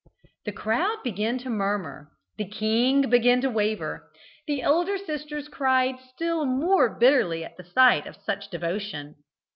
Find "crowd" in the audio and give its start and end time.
0.51-1.03